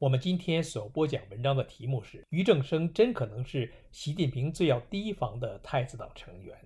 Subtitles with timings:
[0.00, 6.56] 我们今天所播讲文章的题目是：俞正声真可能是习近平最要提防的太子党成员。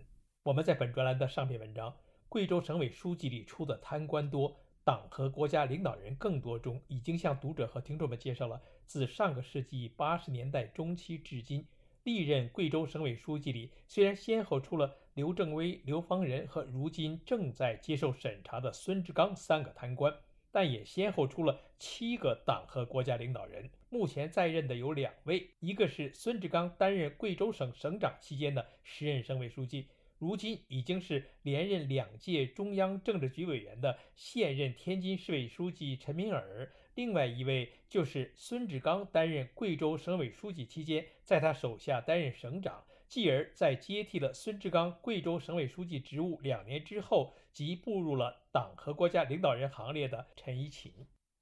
[0.45, 1.91] 我们在本专栏的上篇文章
[2.29, 11.67] 《贵州省委书记里出的贪官多，党和国家领导人更多》中，已经向读者和听众们介绍了自上个世纪八十年代中期至今，
[12.05, 20.15] 历任贵州省委书记里虽然先后出了刘正威、刘方仁和如今正在接受审查的孙志刚三个贪官。
[20.55, 42.85] 但也先后出了七个党和国家领导人，目前在任的有两位，一个是孙志刚担任贵州省省长期间的时任省委书记，如今已经是连任两届中央政治局委员的现任天津市委书记陈敏尔；另外一位就是孙志刚担任贵州省委书记期间，在他手下担任省长。
[43.15, 50.93] 继而在接替了孙志刚贵州省委书记职务两年之后，即步入了党和国家领导人行列的陈一勤。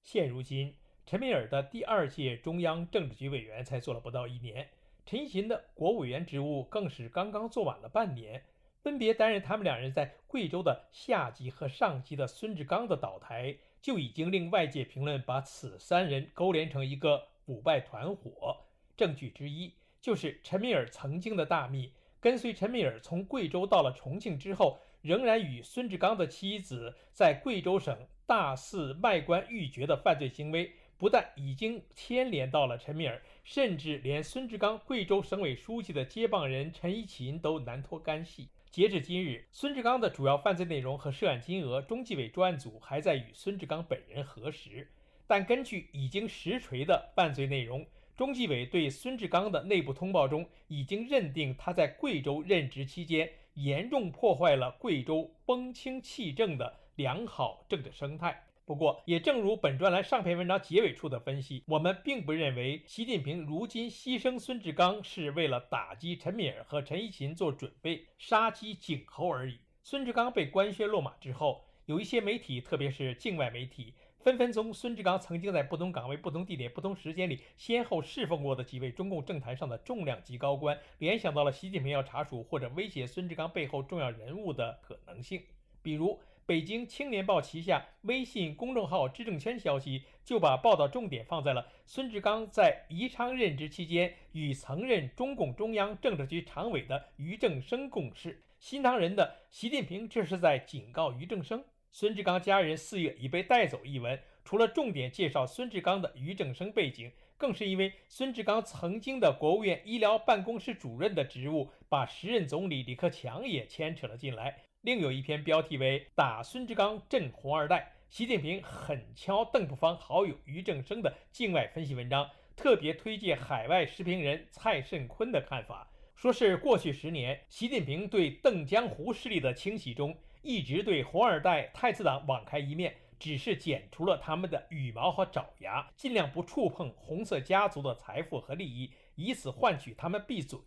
[0.02, 4.68] 现如今，陈敏尔的第二届中央政治局委员才做了不到一年，
[5.06, 8.44] 陈一勤的国务委员职务更是刚刚做满了半年。
[8.82, 18.66] 分别担任他们两人在贵州的下级和上级的孙志刚的倒台，就已经令外界评论把此三人勾连成一个腐败团伙。
[18.94, 19.72] 证据之一。
[20.02, 38.48] 就是陈敏尔曾经的大秘，跟随陈敏尔从贵州到了重庆之后，仍然与孙志刚的妻子在贵州省大肆卖官鬻爵的犯罪行为，不但已经牵连到了陈敏尔，甚至连孙志刚贵州省委书记的接棒人陈一勤都难脱干系。
[38.70, 44.90] 截至今日，孙志刚的主要犯罪内容和涉案金额，中纪委专案组还在与孙志刚本人核实，
[45.28, 47.86] 但根据已经实锤的犯罪内容。
[48.22, 58.44] 中纪委对孙志刚的内部通报中，已经认定他在贵州任职期间，严重破坏了贵州风清气正的良好政治生态。
[58.64, 69.58] 不过，也正如本专栏上篇文章结尾处的分析，我们并不认为习近平如今牺牲孙志刚是为了打击陈敏尔和陈一勤做准备，杀鸡儆猴而已。
[69.82, 73.94] 孙志刚被官宣落马之后，有一些媒体，特别是境外媒体。
[74.22, 85.42] 纷纷从孙志刚曾经在不同岗位、不同地点、不同时间里先后侍奉过的几位中共政坛上的重量级高官，联想到了习近平要查处或者威胁孙志刚背后重要人物的可能性。
[85.82, 98.40] 比如，北京青年报旗下微信公众号“知政圈”消息就把报道重点放在了孙志刚在宜昌任职期间与曾任中共中央政治局常委的俞正声共事。
[98.60, 101.64] 新唐人的习近平这是在警告俞正声。
[101.94, 114.62] 孙志刚家人四月已被带走一文，除了重点介绍孙志刚的俞正声背景，更是因为孙志刚曾经的国务院医疗办公室主任的职务，把时任总理李克强也牵扯了进来。
[114.80, 125.86] 另有一篇标题为“打孙志刚震红二代，习近平狠敲邓朴方好友俞正声”的境外分析文章，特别推荐海外时评人蔡慎坤的看法，
[126.16, 130.16] 说是过去十年，习近平对邓江湖势力的清洗中。
[130.42, 140.58] 一直对红二代、太子党网开一面，只是剪除了他们的羽毛和爪牙，尽量不触碰红色家族的财富和利益，以此换取他们闭嘴。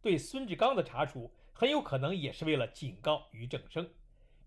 [0.00, 3.90] 对孙志刚的查处，很有可能也是为了警告俞正声。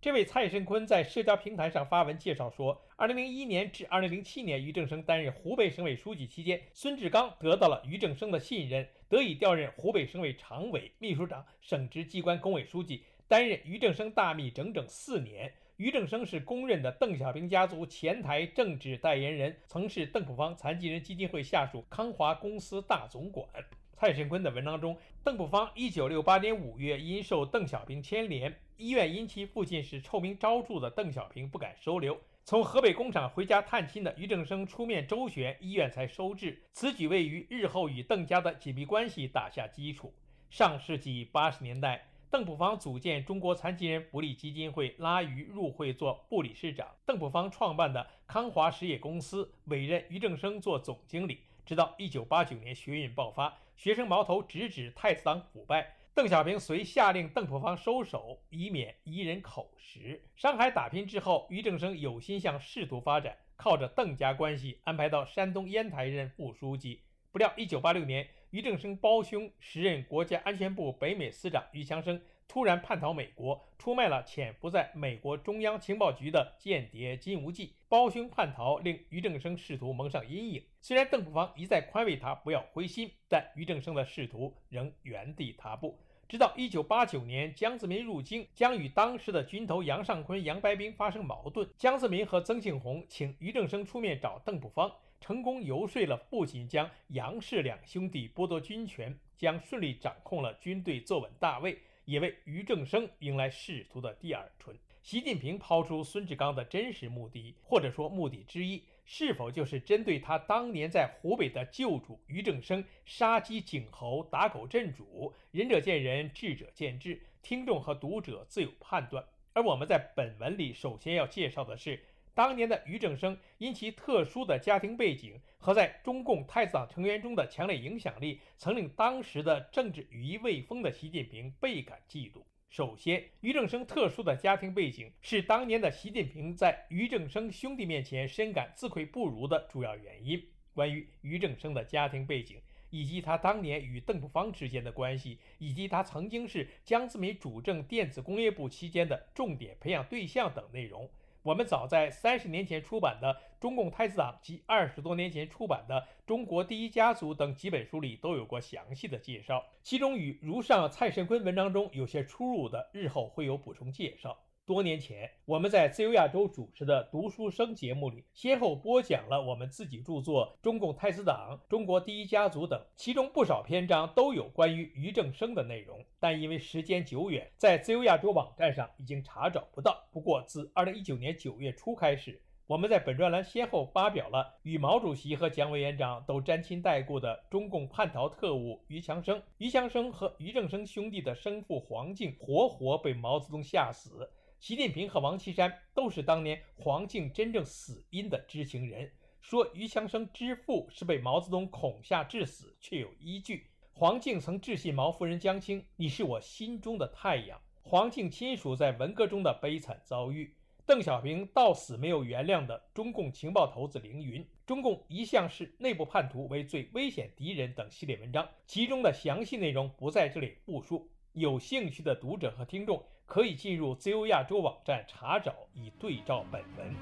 [0.02, 13.04] 这位蔡申坤在社交平台上发文介绍说，2001年至2007年，俞正声担任湖北省委书记期间，孙志刚得到了俞正声的信任，得以调任湖北省委常委、秘书长、省直机关工委书记。
[13.32, 23.48] 担任俞正声大秘整整四年，俞正声是公认的邓小平家族前台政治代言人，曾是邓朴方残疾人基金会下属康华公司大总管。
[23.94, 36.62] 蔡胜坤的文章中，邓朴方1968年5月因受邓小平牵连，医院因其父亲是臭名昭著的邓小平不敢收留，从河北工厂回家探亲的俞正声出面周旋，医院才收治。
[36.74, 40.14] 此举为于日后与邓家的紧密关系打下基础。
[40.50, 42.11] 上世纪80年代。
[42.32, 46.88] 邓朴方组建中国残疾人福利基金会，拉于入会做部理事长。
[47.06, 51.42] 邓朴方创办的康华实业公司委任俞正声做总经理。
[51.66, 60.24] 直到1989年学运爆发，学生矛头直指太子党腐败，邓小平遂下令邓朴方收手，以免贻人口实。
[60.38, 67.02] 上海打拼之后，俞正声有心向仕途发展，靠着邓家关系安排到山东烟台任副书记。
[67.34, 77.74] 不料1986年，俞正声胞兄时任国家安全部北美司长俞强生突然叛逃美国，出卖了潜伏在美国中央情报局的间谍金无忌。
[77.88, 80.62] 胞兄叛逃令俞正声仕途蒙上阴影。
[80.82, 85.98] 虽然邓朴方一再宽慰他不要灰心，但俞正声的仕途仍原地踏步。
[86.28, 91.70] 直到1989年，江泽民入京，将与当时的军头杨尚昆、杨白冰发生矛盾。
[91.78, 94.92] 江泽民和曾庆红请俞正声出面找邓朴方，
[95.22, 104.76] 成功游说了，不仅将杨氏两兄弟剥夺军权，将顺利掌控了军队，坐稳大位，也为俞正声迎来仕途的第二春。
[105.04, 115.34] 习近平抛出孙志刚的真实目的，或者说目的之一，是否就是针对他当年在湖北的旧主俞正声杀鸡儆猴、打狗镇主？
[115.52, 119.24] 仁者见仁，智者见智，听众和读者自有判断。
[119.54, 122.00] 而我们在本文里首先要介绍的是，
[122.34, 132.42] 当年的俞正声因其特殊的家庭背景和在中共太子党成员中的强烈影响力，曾令当时的政治羽翼未丰的习近平倍感嫉妒。
[132.70, 140.42] 首先，俞正声特殊的家庭背景是当年的习近平在俞正声兄弟面前深感自愧不如的主要原因。
[140.74, 151.10] 关于俞正声的家庭背景，以及他当年与邓朴方之间的关系，以及他曾经是江泽民主政电子工业部期间的重点培养对象等内容。
[151.44, 164.38] 我们早在三十年前出版的《中共太子党》及二十多年前出版的《中国第一家族》等几本书里都有过详细的介绍，其中与如上蔡慎坤文章中有些出入的，日后会有补充介绍。
[164.64, 180.08] 多年前，我们在自由亚洲主持的读书声节目里，先后播讲了我们自己著作《中共太子党》《中国第一家族》等，其中不少篇章都有关于俞正声的内容，但因为时间久远，在自由亚洲网站上已经查找不到。
[180.12, 189.42] 不过，自2019年9月初开始，我们在本专栏先后发表了与毛主席和蒋委员长都沾亲带故的中共叛逃特务俞强生。
[189.58, 194.30] 俞强生和俞正声兄弟的生父黄敬活活被毛泽东吓死。
[194.62, 199.12] 习近平和王岐山都是当年黄敬真正死因的知情人，
[199.42, 203.66] 说俞强生之父是被毛泽东恐吓致死，确有依据。
[203.92, 210.54] 黄敬曾致信毛夫人江青：“你是我心中的太阳。”黄敬亲属在文革中的悲惨遭遇，
[210.86, 221.10] 邓小平到死没有原谅的中共情报头子凌云，中共一向视内部叛徒为最危险敌人等系列文章，其中的详细内容不在这里复述。
[221.34, 223.04] 有兴趣的读者和听众。
[223.34, 226.94] 可以进入自由亚洲网站查找，以对照本文。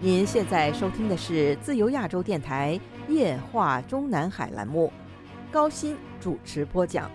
[0.00, 2.76] 您现在收听的是自由亚洲电台
[3.08, 4.92] 夜话中南海栏目，
[5.52, 7.08] 高鑫主持播讲。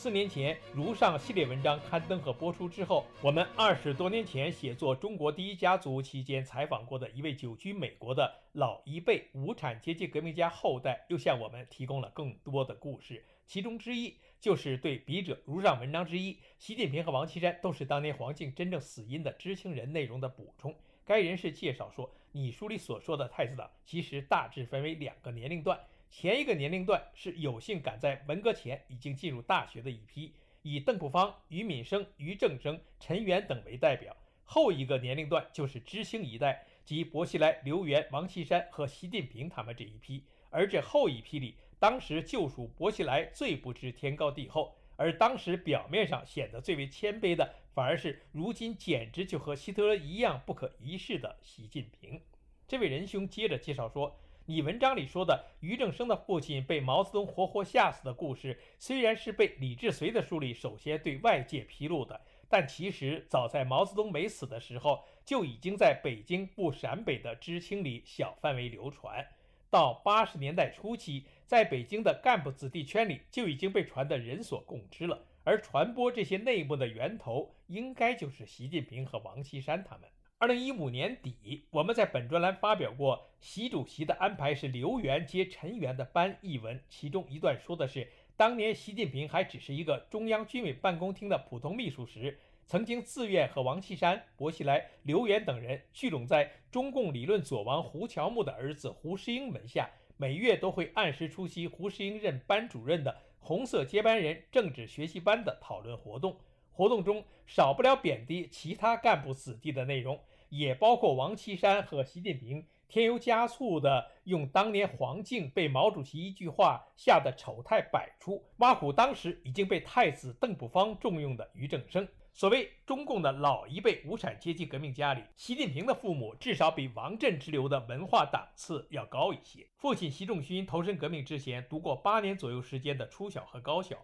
[0.00, 13.22] 四年前，如上系列文章刊登和播出之后，我们二十多年前写作《中国第一家族》期间采访过的一位久居美国的老一辈无产阶级革命家后代，又向我们提供了更多的故事。
[13.46, 20.74] 其中之一就是对笔者如上文章之一“习近平和王岐山都是当年黄敬真正死因的知情人”内容的补充。
[21.04, 25.78] 该人士介绍说，你书里所说的太子党，其实大致分为两个年龄段。
[26.10, 34.12] 前一个年龄段是有幸赶在文革前已经进入大学的一批，以邓朴方、俞敏生、俞正声、陈元等为代表；
[34.44, 40.24] 后一个年龄段就是知青一代，即薄熙来、刘源、王岐山和习近平他们这一批。
[40.50, 52.20] 而这后一批里，当时就属薄熙来最不知天高地厚，而当时表面上显得最为谦卑的，反而是如今简直就和希特勒一样不可一世的习近平。
[52.66, 54.20] 这位仁兄接着介绍说。
[54.50, 69.24] 你文章里说的俞正声的父亲被毛泽东活活吓死的故事，虽然是被李志绥的书里首先对外界披露的，但其实早在毛泽东没死的时候，就已经在北京不陕北的知青里小范围流传。
[69.70, 75.26] 到八十年代初期，在北京的干部子弟圈里就已经被传得人所共知了。
[75.44, 80.08] 而传播这些内幕的源头，应该就是习近平和王岐山他们。
[80.40, 106.34] 二零一五年底，我们在本专栏发表过习主席的安排是刘源接陈元的班一文，其中一段说的是，当年习近平还只是一个中央军委办公厅的普通秘书时，曾经自愿和王岐山、薄熙来、刘源等人聚拢在中共理论左王胡乔木的儿子胡适英门下，每月都会按时出席胡适英任班主任的红色接班人政治学习班的讨论活动。
[106.72, 110.18] 活动中少不了贬低其他干部子弟的内容。
[110.50, 122.06] 也包括王岐山和习近平添油加醋的用当年黄敬被毛主席一句话吓得丑态百出，挖苦当时已经被太子邓朴方重用的俞正声。
[122.32, 129.66] 所谓中共的老一辈无产阶级革命家里，习近平的父母至少比王震之流的文化档次要高一些。
[129.76, 133.96] 父亲习仲勋投身革命之前，读过八年左右时间的初小和高小；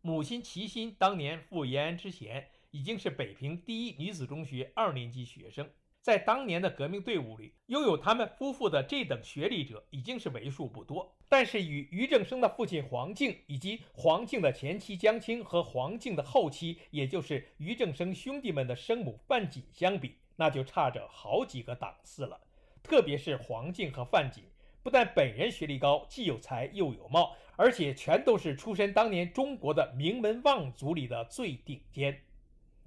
[0.00, 5.68] 母亲齐心当年赴延安之前，已经是北平第一女子中学二年级学生。
[6.04, 11.16] 在当年的革命队伍里，拥有他们夫妇的这等学历者已经是为数不多。
[11.30, 22.38] 但是，与俞正声的父亲黄敬，以及黄敬的前妻江青和黄敬的后妻，也就是俞正声兄弟们的生母范锦相比，那就差着好几个档次了。
[22.82, 24.44] 特别是黄敬和范锦，
[24.82, 32.20] 不但本人学历高，既有才又有貌，而且全都是出身当年中国的名门望族里的最顶尖。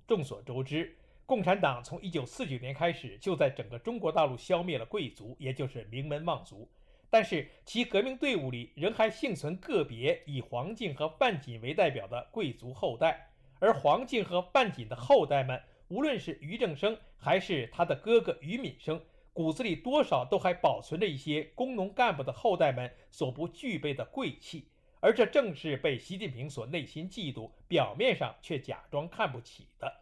[0.06, 0.97] 众所周知。
[1.28, 6.66] 共产党从一九四九年开始，就在整个中国大陆消灭了贵族，也就是名门望族。
[7.10, 13.30] 但是其革命队伍里仍还幸存个别以黄敬和范锦为代表的贵族后代。
[13.60, 19.02] 而黄敬和范锦的后代们，无论是俞正声还是他的哥哥俞敏生，
[19.34, 24.70] 骨子里多少都还保存着一些工农干部的后代们所不具备的贵气。
[25.02, 29.94] 而这正是被习近平所内心嫉妒，表面上却假装看不起的。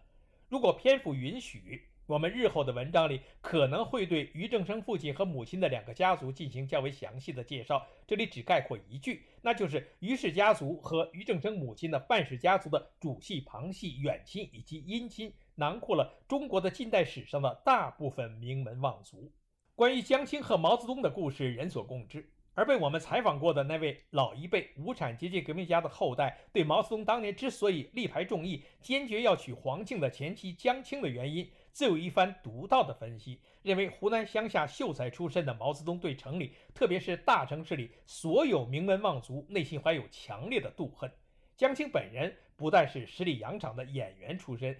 [0.47, 7.83] 如果篇幅允许，我们日后的文章里可能会对俞正声父亲和母亲的两个家族进行较为详细的介绍。
[8.05, 19.31] 这里只概括一句，那就是俞氏家族和俞正声母亲的范氏家族的主系、旁系、远亲以及姻亲，囊括了中国的近代史上的大部分名门望族。
[19.73, 22.29] 关于江青和毛泽东的故事，人所共知。
[22.55, 33.39] 而被我们采访过的那位老一辈无产阶级革命家的后代，对毛泽东当年之所以力排众议，坚决要娶黄庆的前妻江青的原因，自有一番独到的分析。
[33.61, 41.11] 认为湖南乡下秀才出身的毛泽东，对城里，特别是大城市里所有名门望族，内心怀有强烈的妒恨。
[41.57, 44.77] 江青本人不但是十里洋场的演员出身。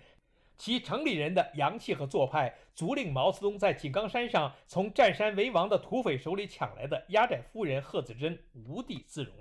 [0.57, 9.33] 其城里人的洋气和做派，足令毛泽东在井冈山上从占山为王的土匪手里抢来的压寨夫人贺子珍无地自容，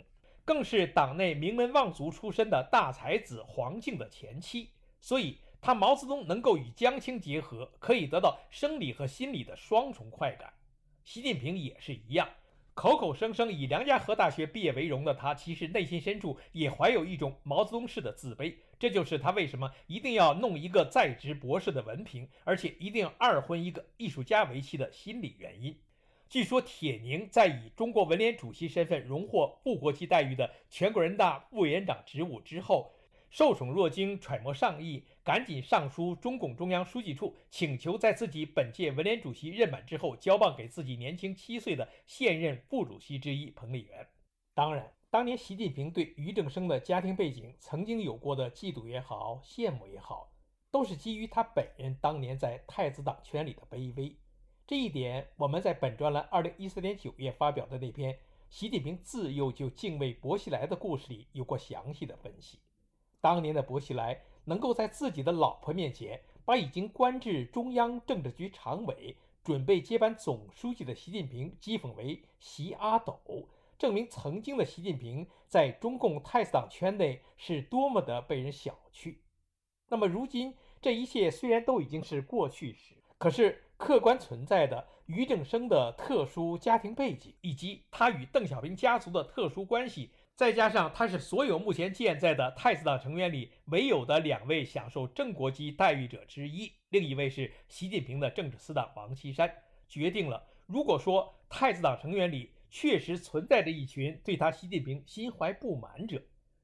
[0.45, 10.53] 更是党内名门望族出身的大才子黄敬的前妻，所以他毛泽东能够与江青结合，可以得到生理和心理的双重快感。
[11.05, 12.29] 习近平也是一样。
[12.75, 18.53] 口口声声以梁家河大学毕业为荣的他，其实内心深处也怀有一种毛泽东式的自卑。
[18.81, 25.79] 这就是他为什么一定要弄一个在职博士的文凭，而且一定要二婚一个艺术家为妻的心理原因。
[26.29, 32.91] 据说铁凝在以中国文联主席身份荣获副国级待遇的全国人大副委员长职务之后。
[33.31, 44.07] 受宠若惊，揣摩上意，赶紧上书中共中央书记处，请求在自己本届文联主席任满之后，交棒给自己年轻七岁的现任副主席之一彭丽媛。
[44.53, 50.31] 当然，当年习近平对俞正声的家庭背景曾经有过的嫉妒也好，羡慕也好，
[50.71, 54.15] 都是基于他本人当年在太子党圈里的卑微。
[54.67, 58.13] 这一点，我们在本专栏二零一四年九月发表的那篇
[58.51, 62.59] 《习近平自幼就敬畏薄熙来的故事》里有过详细的分析。
[63.23, 73.21] 当年的薄熙来能够在自己的老婆面前，把已经官至中央政治局常委、准备接班总书记的习近平讥讽为“习阿斗”，
[73.79, 79.17] 证明曾经的习近平在中共太子党圈内是多么的被人小觑。
[79.89, 90.11] 那么，如今这一切虽然都已经是过去时，可是客观存在的俞正声的特殊家庭背景，以及他与邓小平家族的特殊关系。
[90.37, 99.49] 再加上他是所有目前健在的太子党成员里唯有的两位享受正国级待遇者之一，另一位是习近平的政治死党王岐山，
[99.89, 106.21] 决定了，如果说太子党成员里确实存在着一群对他习近平心怀不满者，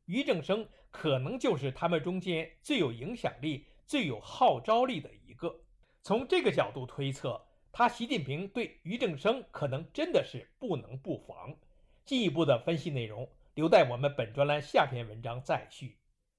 [0.07, 5.61] 俞正声可能就是他们中间最有影响力、最有号召力的一个。
[6.03, 11.55] 从这个角度推测，他习近平对俞正声可能真的是不能不防。
[12.05, 13.29] 进一步的分析内容。
[13.54, 15.99] 留待我们本专栏下篇文章再续。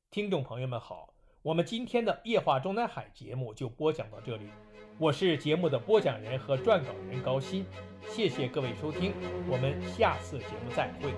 [0.10, 4.50] 听众朋友们好，我们今天的夜话中南海节目就播讲到这里。
[4.98, 7.66] 我是节目的播讲人和撰稿人高鑫，
[8.08, 9.14] 谢谢各位收听，
[9.50, 11.12] 我们下次节目再会。